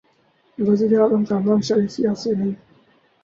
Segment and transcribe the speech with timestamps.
[0.57, 2.55] وزیر اعظم خاندان شریفیہ سے نہیں۔